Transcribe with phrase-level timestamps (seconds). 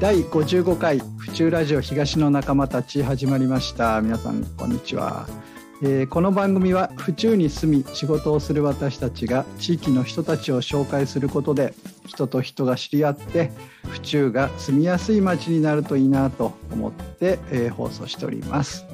[0.00, 4.00] 第55回府中ラジオ東の仲間たち始まりました。
[4.00, 5.26] 皆さんこんにちは、
[5.82, 11.74] えーこの番組は府中に住み仕事をする私たちが地域の人たちを紹介することで
[12.06, 13.50] 人と人が知り合って
[13.88, 18.86] 府中が住みやすい街になるといいなと思って、えー放送しております、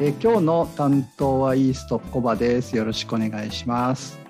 [0.00, 2.74] えー今日の担当はイーストコバです。
[2.74, 4.27] よろしくお願いします。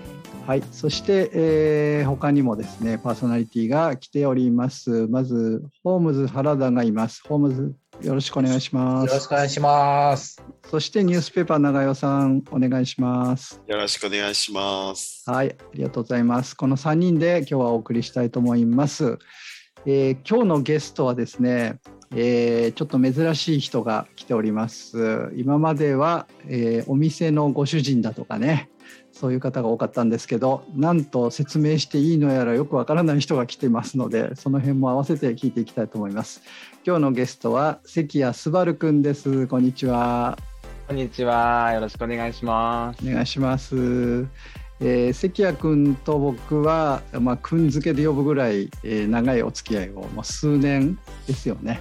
[0.49, 5.07] はい、そして、えー他にもですね、パーソナリティが来ております。
[5.09, 7.21] まず、ホームズ原田がいます。
[7.29, 9.29] ホームズ、よろしくお願いしまよろしす。
[9.29, 10.43] くお願いします。
[10.71, 13.61] そして、ニュースペーパー長代さん、お願いします。
[13.67, 15.31] よろしくお願いします。
[15.31, 16.57] はい、ありがとうございます。
[16.57, 19.19] この3人で今日はお送りしたいと思います。
[19.85, 21.79] えー今日のゲストはですね、
[22.17, 25.31] えーちょっと珍しい人が来ております。
[25.37, 28.71] 今までは、えーお店のご主人だとかね、
[29.13, 36.43] そういう方が多かったんですけど、なんと説明していいのやらよくわからない人が来てますので、その辺も合わせて聞いていきたいと思います。
[36.87, 39.47] 今日のゲストは関谷すばるくんです。
[39.47, 40.39] こんにちは。
[40.87, 41.73] こんにちは。
[41.73, 43.07] よろしくお願いします。
[43.07, 44.27] お願いします。
[44.81, 51.81] えー関谷君と僕は、まあ、君付けで呼ぶぐらい、えー長いお付き合いを、まあ、数年ですよね、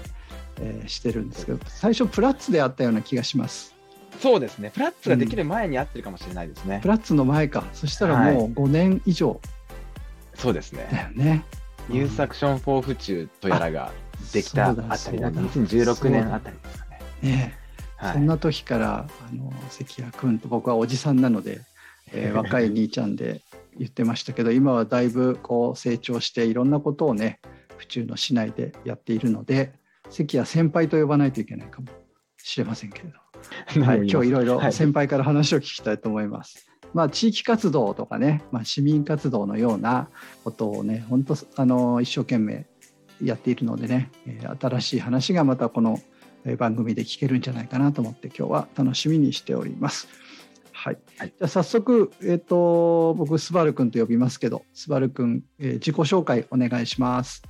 [0.59, 3.76] えーしてるんですけど最初プラッツであったような気がします
[4.21, 4.71] そうですね。
[4.71, 6.79] プラッツができる前に会ってるかもしれないですね。
[6.81, 9.39] プラッツの前かそしたらもう5年以上
[10.33, 11.11] そうですだね。
[11.17, 11.43] よね、
[11.89, 13.91] ニュースアクションフォー府中とやらが
[14.33, 14.97] できたあたりだ。
[14.97, 16.99] そうだ2016年あたりですかね。
[17.21, 17.57] ね
[17.95, 18.13] はい。
[18.13, 21.61] そんな時からあの関谷君と僕はおじさんなので、
[22.13, 23.41] えー 若い兄ちゃんで
[23.77, 27.39] 言ってましたけど今はだいぶこう成長していろんなことをね
[27.77, 29.73] 府中の市内でやっているので
[30.09, 31.87] 関谷先輩と呼ばないといけないかも
[32.37, 33.19] しれませんけれど、
[33.83, 36.67] はい、今日いろいろはい先輩から話を聞きたいと思います。
[36.93, 40.09] まあ、地域活動とかね、まあ、市民活動のような
[40.43, 42.65] ことをね本当あの一生懸命
[43.21, 45.99] やっているのでね、えー新しい話がまたこの
[46.45, 50.07] えー番組で聞けるんじゃないかなと思って今日は楽しみにしております。
[50.71, 57.43] はい、はいじゃあ早速、えっと僕スバルくんと呼びますけどスバルくん、えー自己紹介お願いします。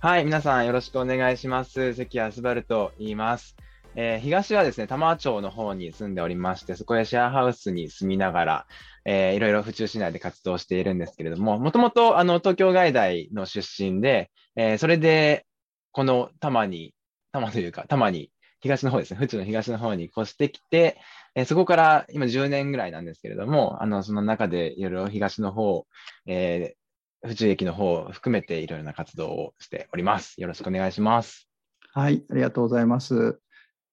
[0.00, 0.24] はい。
[0.26, 1.94] 皆さんよろしくお願いします。
[1.94, 3.56] 関谷すばると言います。
[3.96, 8.66] えー東はですね、多摩町の方に住んでおりまして、そこへシェアハウスに住みながら、
[9.04, 15.46] えーいろいろ府中市内で活動しているんですけれども、もともとあの東京外大の出身で、えーそれで
[15.92, 16.94] この多摩に、
[17.32, 20.98] 多摩というか、多摩に東の方ですね、府中の東の方に越してきて、
[21.36, 25.86] えそこから今10年ぐらいなんですけれども、あのその中でいろいろ東の方、
[26.26, 26.74] え
[27.24, 30.40] 府中駅の方を含めていろいろな活動をしております。
[30.40, 31.48] よろしくお願いします。
[31.92, 33.43] はい、ありがとうございます。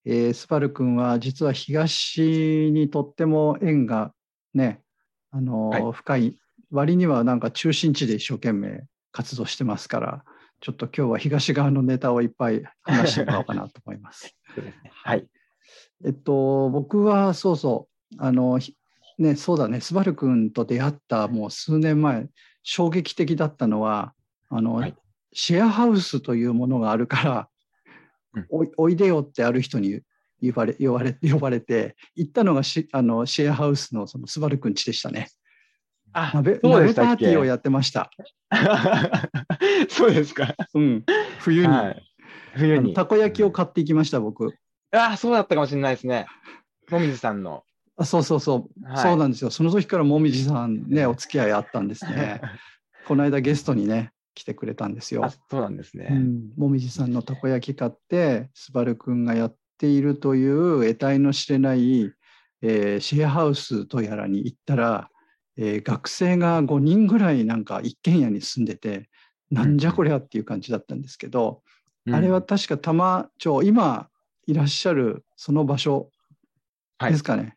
[0.05, 4.13] えースバル君は実は東にとっても縁が
[4.53, 4.81] ね、
[5.31, 5.91] あのーはい。
[5.93, 6.35] 深い
[6.71, 10.23] 割にはなんか中心地で一生懸命活動してますから、
[10.59, 14.35] ちょっと今日は東側のネタをいっぱい話してもらおうかなと思います。
[15.03, 15.27] はい。
[16.03, 18.75] えっと僕はそうそうあのひ
[19.17, 19.81] ねそうだね。
[19.81, 22.27] スバル君と出会ったもう数年前
[22.63, 24.13] 衝撃的だったのは
[24.49, 24.95] あの、はい。
[25.33, 27.45] シェアハウスというものがあるから、うん
[28.49, 30.01] おいおいでよってある人に
[30.41, 35.29] 呼ばれ呼ばれ呼ばれて行ったのがしあのシェアハウスのそのスバル君家でしたね。
[36.13, 38.11] あ鍋そうパーティーをやってました。
[39.89, 40.55] そうですか。
[40.73, 41.05] うん、
[41.39, 42.03] 冬に、はい。
[42.55, 42.93] 冬に。
[42.93, 44.53] たこ焼きを買っていきました僕。
[44.91, 46.25] あ、そうだったかもしれないですね。
[46.89, 47.63] もみじさんの。
[47.97, 49.51] あそうそうそう、はいそうなんですよ。
[49.51, 52.41] その時からもみじさんね、お付き合いあったんですね。
[53.07, 55.29] この間ゲストにね、来てくれたんですよあ、。
[55.29, 56.07] そうなんですね。
[56.11, 62.11] うん、もみじさんのたこ焼き買って、スバルくんがやっているという得体の知れない、
[62.61, 65.09] えーシェアハウスとやらに行ったら、
[65.57, 69.09] えー学生が5人ぐらいなんか一軒家に住んでて、
[69.49, 71.61] なんじゃこりゃっていう感じだったんですけど、
[72.05, 74.09] うんあれは確か多摩町、今
[74.47, 76.09] いらっしゃるその場所
[76.97, 77.55] はいですかね。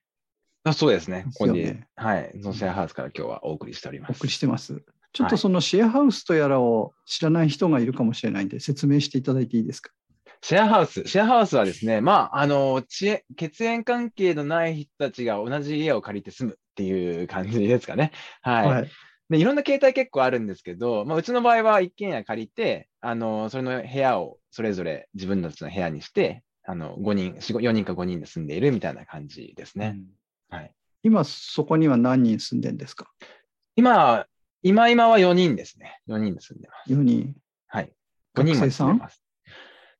[0.64, 1.24] あそうですね。
[1.38, 2.32] ここに、ねはい。
[2.40, 4.10] そのシェアハウスから今日はお送りしております。
[4.12, 4.82] お送りしてます。
[5.14, 9.92] ちょっとそのシェアハウスとやらを知らない人がいるかもしれないんで、説明していただいていいですか？
[10.42, 11.04] シェアハウス。
[11.06, 13.22] シェアハウスはですね、まあ、あの、血
[13.64, 18.10] 縁関係のない人たちが同じ家を借りて住むっていう感じですかね。
[18.42, 18.68] はい。
[18.68, 18.90] はい。
[19.30, 29.96] で、いろんな形態結構あるんですけど、まあ、うちの場合は一軒家借りて、あの、それの部屋をそれぞれ自分たちの部屋にして、あの、5人、4、4人か5人で住んでいるみたいな感じですね。
[30.50, 30.74] うんはい。
[31.02, 33.10] 今そこには何人住んでんですか？
[33.76, 34.26] 今、
[34.66, 36.00] 今今は4人ですね。
[36.08, 36.92] 4人で住んでます。
[36.92, 37.34] 4人。
[37.68, 37.92] はい。
[38.34, 38.88] 5人まで学生さん？
[38.88, 39.22] 住んでます。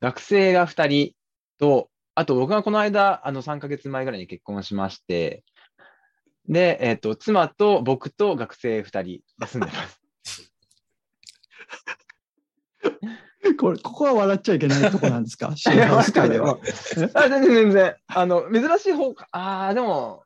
[0.01, 1.13] 学生が2人
[1.59, 5.45] と、あと僕がこの間、あの3ヶ月前ぐらいに結婚しまして、
[6.49, 9.03] で、えっ、と、妻と僕と学生2人
[9.39, 10.01] で住んでます。
[13.61, 15.55] これ、ここは笑っちゃいけないとこなんですか？
[15.57, 16.59] シェアハウス界では。
[17.15, 17.97] あ全然全然。
[18.07, 19.29] あの、珍しい方か。
[19.33, 20.24] ああ、でも、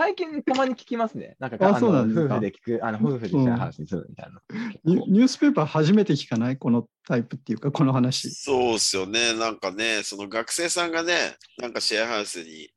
[0.00, 1.36] 最近たまに聞きますね。
[1.38, 2.36] なんか、あそうなんですか？
[2.36, 4.40] 夫婦で聞く、あの夫婦でシェアハウスに住むみたいな。
[4.84, 8.30] ニュニュースペーパー初めて聞かないこのタイプっていうか、この話。
[8.30, 9.34] そうっすよね。
[9.34, 12.70] なんかね、その学生さんがね、なんかシェアハウスに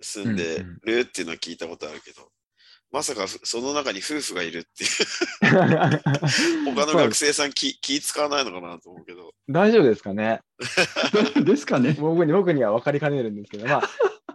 [0.00, 2.30] 住んでるっていうのは聞いたことあるけど、
[2.92, 6.02] まさかふその中に夫婦がいるっていう、
[6.74, 9.32] 他の学生さん気気使わないのかなと思うけど。
[9.48, 10.40] 大丈夫ですかね？
[11.44, 11.96] ですかね。
[11.98, 13.82] 僕に僕には分かりかねるんですけど、まあ、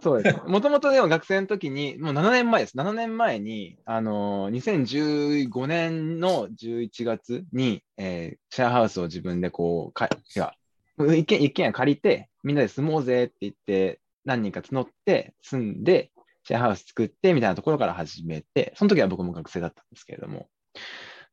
[0.02, 0.36] そうです。
[0.46, 2.76] もともとでも学生の時に、もう7年前です。
[2.76, 10.54] 7年前に、あのー、2015年の11月に、えーシェアハウスを自分でこう、かいや
[10.98, 16.10] 一軒一軒家借りて、みんなで住もうぜって言って、何人か募って住んで、
[16.46, 20.46] シェアハウス作ってみたいなところから始めて、その時は僕も学生だったんですけれども。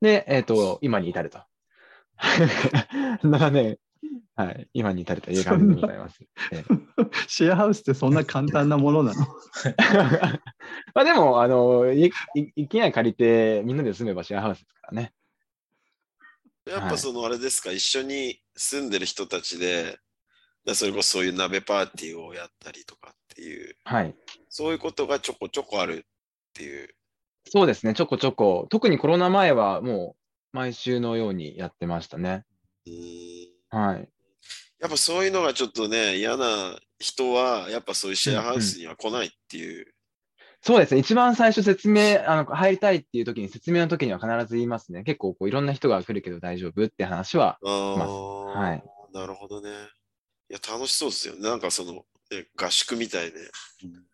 [0.02, 1.40] で、えっ、と、今に至ると。
[3.22, 3.78] 7年、
[4.36, 6.20] はい、今に至るという感じでございます。
[6.52, 6.64] ええ
[7.28, 9.22] シェアハウスってそんな簡単なものなの？
[10.96, 12.12] まあでも、あの、いい
[12.56, 15.14] 一軒家借りてみんなで住めばシェアハウスですからね。
[16.66, 20.00] やっぱそのあれですか、一緒に住んでる人たちで、
[20.66, 24.16] だそれこそそういう鍋パーティーをやったりとかっていう、はい。
[24.56, 26.88] そういうことがちょこちょこあるっていう。
[27.52, 28.68] そうですね、ちょこちょこ。
[28.70, 30.16] 特にコロナ前はも
[30.54, 32.46] う毎週のようにやってましたね。
[33.72, 34.08] はい。
[34.80, 39.88] やっぱそういうのがちょっとね、嫌な人は、やっぱそういうシェアハウスには来ないっていう。
[40.62, 45.02] そうですね、一番最初説明、あの、入りたいっていう時に、説明の時には必ず言いますね。
[45.02, 47.58] 結構こういろんな人が来るけど大丈夫って話は。
[47.66, 48.84] ああ、はい
[49.14, 49.70] なるほどね。
[50.50, 51.42] いや、楽しそうですよね。
[51.42, 53.38] なんかその、ね、合宿みたいで、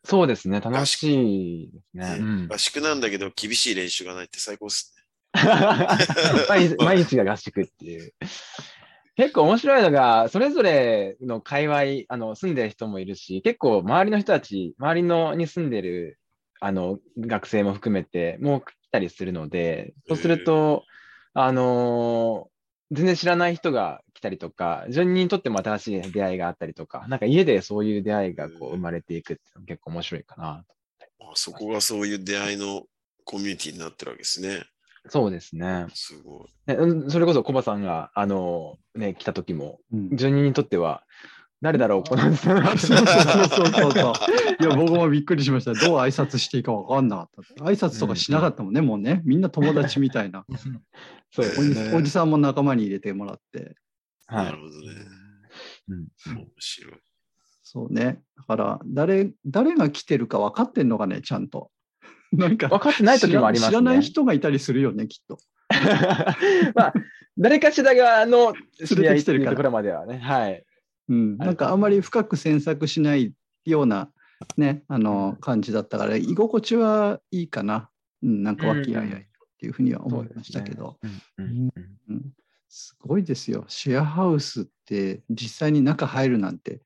[0.03, 2.17] そうですね、楽しいですね。
[2.19, 2.47] うん。
[2.47, 4.95] 合宿なんだけど厳しい練習がないって最高っす
[6.49, 8.13] 毎日 毎日が合宿っていう。
[9.15, 16.19] 結構面白いのが、それぞれの界隈、あの住んでる人もいるし、結構周りの人たち、周りのに住んでる
[16.61, 20.85] あの学生も含めて、もう来たりするので、そうすると、
[21.33, 22.59] あのー
[22.91, 30.65] 全然知らない人が来たりとか、自分にとっても新しい出会いがあったりとか、なんか家でそういう出会いがこう生まれていくって結構面白いかな。
[31.21, 32.83] あそこがそういう出会いの
[33.23, 34.65] コミュニティになってるわけですね。
[35.07, 35.85] そうですね。
[35.93, 36.47] すごい。
[36.67, 41.03] ねうんそれこそコバさんが、あのね、来た時も、うん住人にとっては、
[41.61, 44.63] 誰だろう、この そうそうそうそうそう。
[44.63, 45.73] いや、僕もびっくりしました。
[45.73, 47.63] どう挨拶していいか分かんなかった。
[47.65, 49.21] 挨拶とかしなかったもんね、もうね。
[49.23, 50.45] みんな友達みたいな。
[51.31, 51.93] そうね。
[51.93, 53.75] おじさんも仲間に入れてもらって。
[54.29, 54.57] はないる。
[54.59, 55.19] ほどね。
[55.89, 56.93] うん面白い。
[57.63, 58.21] そうね。
[58.35, 61.71] だから、誰、誰が来てるか分かってんのかね、ちゃんと。
[62.31, 63.71] なんか、分かってない時もありますね。
[63.71, 65.37] 知らない人がいたりするよね、きっと。
[66.75, 66.93] まあ、
[67.37, 70.65] 誰かしらがの連れてきてるからところまではね、はい。
[71.09, 71.37] うん。
[71.37, 73.33] なんか、あんまり深く詮索しない
[73.65, 74.11] ような、
[74.57, 77.89] ね、あの、感じだったから、居心地はいいかな。
[78.23, 79.25] うん、なんか和気あいあいっ
[79.59, 80.97] ていうふうには思いましたけど。
[81.37, 81.69] うんうん
[82.09, 82.33] うん、
[82.69, 83.65] すごいですよ。
[83.67, 86.81] シェアハウスって実際に中入るなんて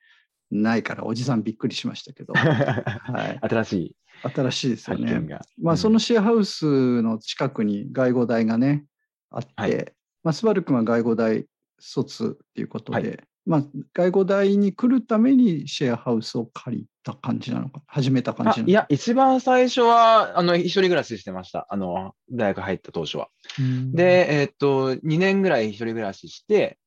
[0.49, 3.95] ないから、おじさんびっくりしましたけど、はい、新しい。
[4.23, 5.37] 新しいですよね。
[5.61, 8.85] まあ、そのシェアハウスの近くに外語大がね、
[9.29, 9.93] あって、はい。
[10.23, 11.45] まあ、スバル君は外語大
[11.79, 18.61] 卒っていうことで、はいまあ、外語大に来るためにシェアハウスを借りた感じなのか、始めた感じなのか。
[18.61, 21.67] あいや、一番最初は、あの、一人暮らししてました。
[21.69, 23.27] あの、大学入った当初は。
[23.59, 26.77] うん、で、えーっと、2年ぐらい一人暮らしして、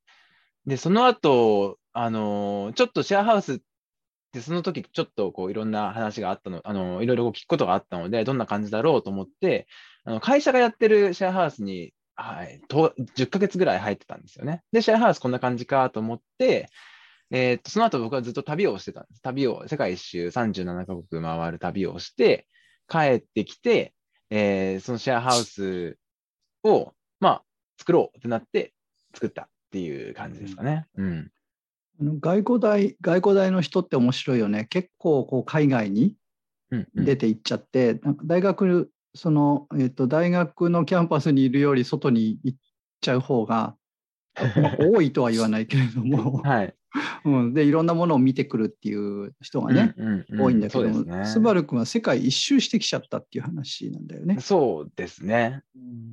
[0.66, 3.58] で、その後、あのーちょっとシェアハウスっ
[4.32, 9.66] て、その時ちょっとこういろんな話があったの、あのいろいろ聞くことがあったので、どんな感じだろうと思って、
[10.04, 14.62] あの会社がやってるシェアハウスに、はい、と10ヶ月ぐらい入ってたんですよね。
[14.72, 16.68] で、シェアハウスこんな感じかと思って、
[17.30, 19.22] えーっと、その後僕はずっと旅をしてたんです。
[19.22, 22.46] 旅を、世界一周37カ国回る旅をして、
[22.88, 23.92] 帰ってきて、
[24.30, 25.98] えーそのシェアハウス
[26.64, 27.44] を、まあ、
[27.78, 28.72] 作ろうってなって
[29.14, 30.86] 作ったっていう感じですかね。
[30.96, 31.30] うん。
[32.00, 34.66] あの外語大、外語大の人って面白いよね。
[34.70, 36.16] 結構こう海外に
[36.70, 42.58] うんうん出て行っちゃって、なんか大学、その、えっと、大学のキャンパスにいるより外に行っ
[43.00, 43.76] ちゃう方が、
[44.36, 46.74] ま あ多いとは言わないけれども、はい。
[47.24, 51.24] うん、で、いろんなものを見てくるっていう人がね、うんうんうん多いんだけども、ね。
[51.24, 54.38] スバル君は世界一周してきちゃったっていう話なんだよね。
[54.40, 55.62] そうですね。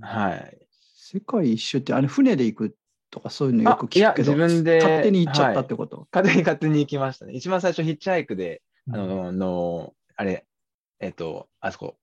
[0.01, 0.67] はい。
[0.95, 2.77] 世界一周って、あれ、船で行く
[3.11, 6.07] とかそういうのよく聞くけど、自分で勝手に行っちゃったはいってこと？
[6.11, 7.33] 勝手に勝手に行きましたね。
[7.33, 10.45] 一番最初ヒッチハイクで、あうんの、のあれ、
[10.99, 11.97] えっ、と、あそこ、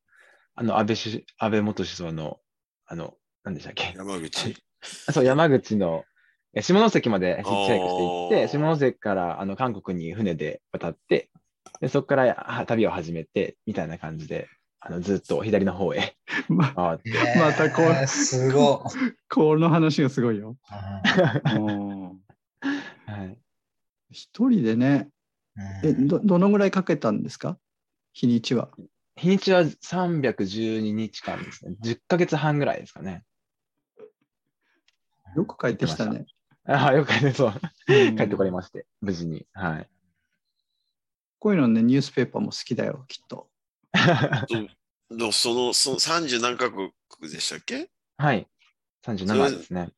[0.61, 2.39] あの、安倍首安倍元首相の、
[2.87, 3.15] あの、
[3.45, 3.95] 何でしたっけ？
[3.97, 4.55] 山口。
[5.07, 6.05] あそう、山口の
[6.53, 8.03] え下関までヒッチハイクして
[8.37, 11.31] いって、下関からあの韓国に船で渡って、
[11.81, 14.49] でそこからは旅を始めて、みたいな感じで、
[14.81, 16.15] あのずっと左の方へ
[16.49, 17.11] ま回って。
[17.39, 18.85] またこうえーすご
[19.33, 20.59] この話がすごいよ。
[21.47, 21.57] い。
[21.57, 22.09] うん
[23.07, 23.39] はい、
[24.11, 25.09] 一人でね、
[25.85, 27.57] えうんど、どのぐらいかけたんですか？
[28.13, 28.69] 日にちは。
[29.21, 31.77] 日にちは312日間ですね。
[31.85, 33.23] 10ヶ月半ぐらいですかね。
[35.37, 36.25] よく帰ってきたね。
[36.67, 37.53] ああ、よく帰って、そう。
[37.89, 39.47] うん帰ってこれまして、無事に。
[39.53, 39.89] はい。
[41.39, 43.51] こういうのね、ニュースペーパーも好きだよ、きっと。
[45.11, 46.91] のそのその30何カ国
[47.31, 47.91] でしたっけ？
[48.17, 48.49] はい。
[49.05, 49.91] 37ですね。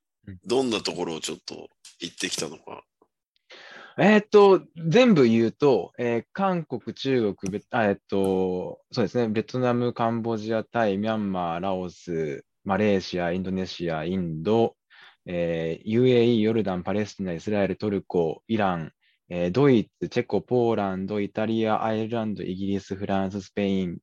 [0.44, 1.68] どんなところをちょっと
[2.00, 2.82] 行ってきたのか。
[3.98, 14.76] えっと、全部言うと、えー韓国、中国、えーっと、そうですね、ベトナム、カンボジア、タイ、ミャンマー、ラオス、マレーシア、インドネシア、インド、
[15.26, 18.92] えー UAE、ヨルダン、パレスチナ、イスラエル、トルコ、イラン、
[19.28, 23.98] えードイツ、チェコ、ポーランド、イタリア、アイルランド、イギリス、フランス、スペイン、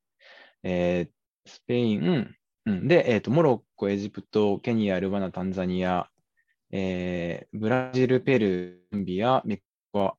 [0.64, 6.10] えースペイン、うん、で、えーと、モロッコ、エジプト、ケニア、ルワナ、タンザニア、
[6.72, 9.64] えーブラジル、ペルー、コンビア、メキ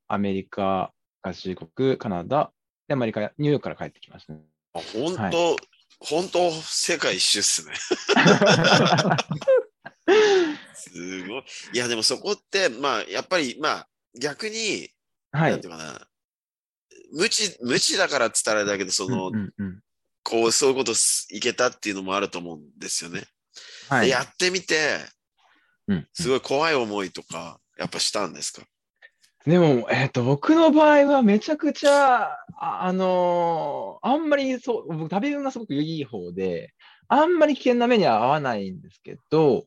[0.07, 2.51] アメリカ、合衆国、カナダ、
[2.87, 4.41] で、アメリカ、ニューヨークから帰ってきましたね。
[4.73, 5.55] あ本当、は
[5.99, 7.73] 本当世界一周っすね。
[10.73, 11.43] すごい。
[11.73, 13.87] いや、でもそこって、まあ、やっぱり、まあ、
[14.19, 14.89] 逆に、
[15.31, 15.67] はいなんて。
[15.67, 16.07] いうかな、
[17.13, 19.83] 無知、無知だからっつったらだけど、その、うんうんうん
[20.23, 23.23] こう、そういうことすいけたっていうのもあると思うんですよね。
[23.89, 24.05] はい。
[24.05, 24.99] でやってみて、
[25.87, 28.61] うんすごい怖い思いとか、やっぱしたんですか？
[29.45, 36.73] でも、えっ、と、僕の場合はめちゃくちゃ、あ、あのーあんまりそう、僕、旅運がすごくいい方で、
[37.07, 39.65] あんまり危険な目には合わないんですけど、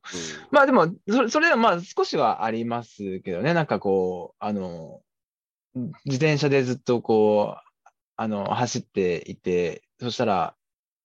[0.51, 5.01] まあでも、それそれはまあ少しはありますけどね、なんかこう、あの、
[6.05, 10.55] 自転車でずっとこう、あの、走っていて、そしたら、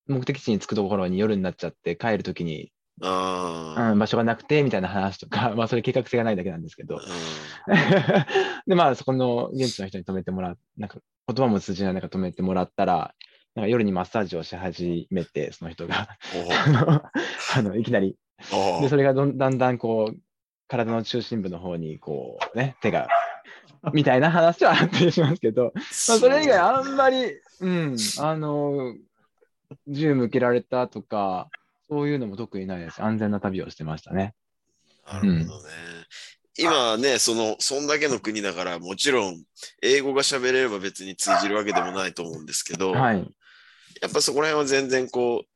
[0.07, 6.95] 目的地に着くところに夜になっちゃって、帰るときに、うん、場所がなくて、みたいな話とか、 まあそれ計画性がないだけなんですけど。
[6.95, 7.01] う、ん。
[8.67, 13.13] で、まあそこの現地の人に止めてもらう、なんか言葉も通じない中止めてもらったら、
[13.55, 16.09] なんか夜にマッサージをし始めて、その人が、
[17.55, 18.15] あの、いきなり。
[18.81, 20.17] で、それがどんだんだんこう、
[20.67, 23.07] 体の中心部の方に、こうね、手が、
[23.93, 25.83] みたいな話はあったりしますけど、まあ、
[26.17, 28.95] それ以外あんまり、うん、あの、
[29.87, 31.49] 銃向けられたとか、
[31.89, 33.01] そういうのも特にないです。
[33.01, 34.35] 安全な旅をしてましたね。
[35.11, 35.69] なるほどね。
[36.57, 39.43] 今ね、その、そんだけの国だから、もちろん、
[39.81, 43.17] 英語が喋れれば別に通じるわけでもないと思うんですけど、はい。
[44.01, 45.49] やっぱそこら辺は全然こう、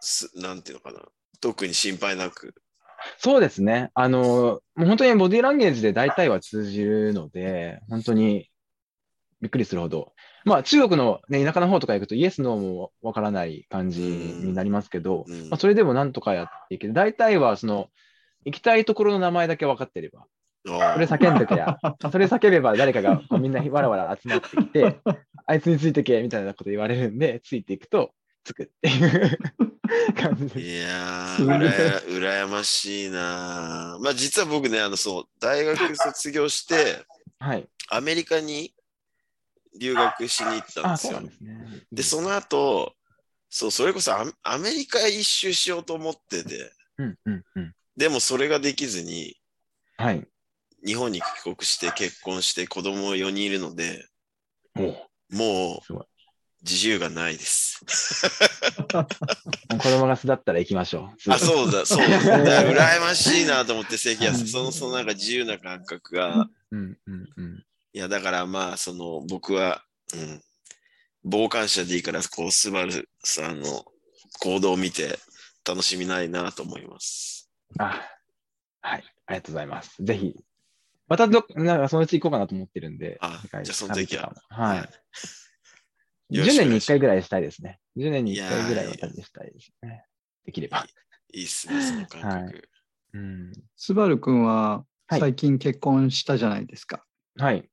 [0.00, 1.00] すなんていうのかな、
[1.40, 2.54] 特に心配なく。
[3.18, 3.90] そうですね。
[3.94, 8.48] あの、もう本当にボディーランゲージで大体は通じるので、本当に
[9.40, 10.12] びっくりするほど。
[10.44, 16.92] まあ、中国の、ね、田舎の方とか行くとイエス、ノーもわからない感じになりますけど、うんまあ、それでもなんとかやっていける。
[16.92, 17.88] 大体は、その、
[18.44, 20.26] 行きたいところの名前だけ分かってれば、
[20.68, 21.78] あそれ叫んでけや、
[22.10, 25.00] それ叫べば誰かがこうみんなわらわら集まってきて、
[25.46, 28.12] あいつについてけみたいなこと言われるんで、ついていくと、
[28.44, 29.38] つくっていう
[30.14, 30.60] 感じです。
[30.60, 37.04] いやー、うらや、羨ましいなまあ実は僕ね、あの、そう、大学卒業して、
[37.38, 37.66] はい。
[37.90, 38.72] アメリカに
[39.78, 41.26] 留学しに行ったんあ、ですよそ。
[41.26, 41.86] ですね。
[41.92, 42.94] で、その後、
[43.48, 47.74] そう、それこそアメアメリカ一周しようと思ってて、うんうんうん。
[47.96, 49.36] でもそれができずに、
[49.96, 50.26] はい。
[50.84, 54.08] 日本に帰国して結婚して子供4人いるので、
[54.74, 56.06] ももう
[56.62, 57.84] 自由がないです。
[59.74, 61.32] う子供が巣立ったら行きましょう。
[61.32, 62.20] あ、そうだ、そうだ。
[62.64, 67.64] 羨ましいなと思って、関谷さん、その、そのなんか自由な感覚が、うんうんうん。
[67.92, 69.82] いや、だからまあ、その、僕は、
[70.14, 70.42] うん、
[71.30, 73.84] 傍観者でいいから、こう、スバルさんの
[74.40, 75.18] 行動を見て
[75.66, 77.50] 楽しみないなと思います。
[77.78, 78.02] あ、
[78.80, 79.04] はい。
[79.26, 80.02] ありがとうございます。
[80.02, 80.34] ぜひ。
[81.08, 83.18] またど、なんかそのうち行こうかなと思ってるんで。
[83.20, 84.78] あじゃあその時ははい。
[86.32, 87.78] 10よろしくお年に1願いし回ぐらいしたいですね。
[87.98, 90.06] 10年に1回ぐらいは旅したいですね。
[90.46, 90.86] できれば。
[91.34, 92.26] いいっすね、その感覚。
[92.26, 92.62] はい
[93.14, 93.52] うん。
[93.76, 97.04] スバル君ははい最近結婚したじゃないですか。
[97.36, 97.68] はい。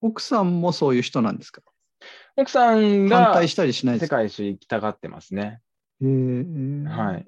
[0.00, 1.62] 奥さんもそういう人なんですか？
[2.36, 5.60] 奥さん反が対したりしないですか、世界一周行きたがってますね。
[6.00, 7.26] えーはい。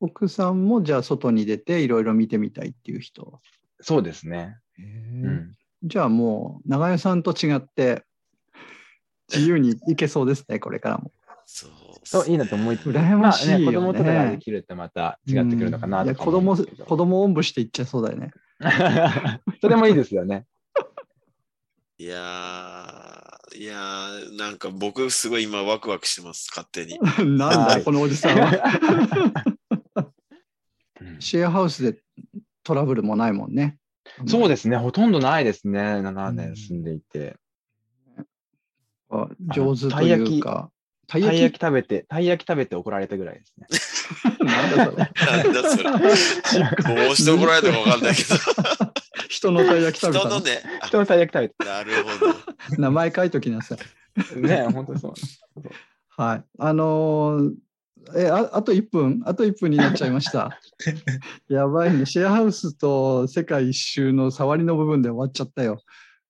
[0.00, 3.40] 奥さんもじゃあ外に出ていろいろ見てみたいっていう人？
[3.80, 4.58] そうですね。
[4.78, 5.54] えーうん。
[5.84, 8.02] じゃあもう長与さんと違って
[9.32, 11.12] 自由に行けそうですね、これからも。
[11.46, 11.70] そう
[12.02, 18.32] そういいなと思いつつ、羨ましいよねまあ子供とかができるとまた違ってくるのかなとかうん子供子供おんぶしていっちゃいそうだよね。
[19.62, 20.44] それもいいですよね。
[21.98, 26.98] いやー、いやー、なんか僕すごい今ワクワクしてます、勝手に。
[27.38, 28.52] なんだよこのおじさんは。
[31.00, 31.98] うんシェアハウスで
[32.62, 33.78] トラブルもないもんね。
[34.26, 37.36] そうですね、ほとんどないですね、7年住んでいて。
[39.08, 40.70] あ上手というか。
[41.06, 41.42] たいたい焼き？
[41.42, 43.66] 焼き食べて、たい焼き食べて怒られたぐらいですね。
[44.44, 44.96] なんだそれ。
[45.42, 47.06] なんだそれ。
[47.06, 48.34] どうして怒られたかわかんないけど。
[49.28, 50.40] 人のたい焼き食べたの？
[50.40, 52.34] 人のね、人のたい焼き食べあなるほど。
[52.78, 53.78] 名前書いときなさい。
[53.78, 54.40] て。
[54.40, 55.14] ね、本当にそう。
[56.16, 56.44] はい。
[56.58, 57.54] あのー
[58.14, 60.60] えああと1分あと1分になっちゃいました。
[61.48, 62.06] やばいね。
[62.06, 65.82] シェアハウスと世界一周の触りの部分で終わっちゃったよ。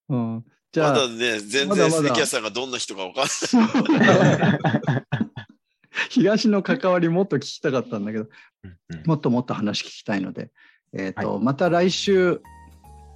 [0.08, 5.02] うん、じゃあ、まだね、全然関谷さんがどんな人かわかんない。
[6.10, 10.50] 東の関わりもっと聞きたかったんだけど、うんもっともっと話聞きたいので、
[10.92, 12.40] えーとはまた来週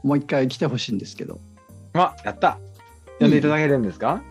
[0.02, 1.40] もう一回来てほしいんですけど、
[1.94, 2.58] あ、やった
[3.18, 4.22] 呼んでいただけるんですか、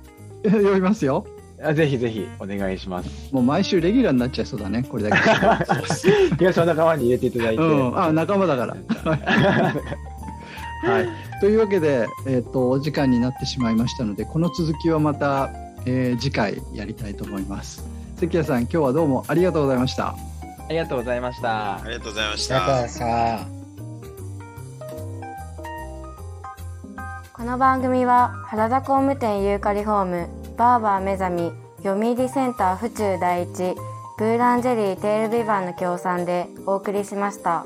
[0.43, 1.25] え呼びますよ。
[1.61, 3.33] あぜひぜひお願いします。
[3.33, 5.17] もう毎週レギュラーになっちゃいそうだね、これだけ。
[6.38, 7.61] 東の仲間に入れていただいて。
[7.61, 8.77] うん、あ仲間だから。
[10.81, 11.09] はい、
[11.41, 15.49] というわけで、えー、とお時間になってしまいましたのでこの続きはまた、
[15.85, 17.83] えー次回やりたいと思います。
[18.15, 20.15] 関谷さん今日はどうもありがとうございました。
[20.69, 21.81] ありがとうございましたあ。
[21.85, 22.89] りがとうございましだからた。
[22.89, 23.47] さ、
[27.39, 30.27] この番組は原田工務店ユーカリホーム
[30.58, 33.75] バーバー目覚み読売センター府中第一
[34.17, 37.65] ブーランジェリーテールビバンの協賛でお送りしました。